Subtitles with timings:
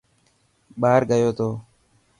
[0.81, 1.49] ٻاهر گيو ٿو.